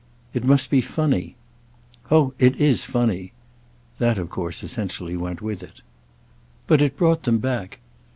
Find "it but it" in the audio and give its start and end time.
5.61-6.97